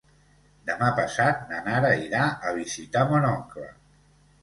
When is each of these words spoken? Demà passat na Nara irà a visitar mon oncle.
Demà 0.69 0.87
passat 0.99 1.45
na 1.53 1.61
Nara 1.69 1.93
irà 2.07 2.25
a 2.51 2.57
visitar 2.59 3.09
mon 3.15 3.33
oncle. 3.37 3.73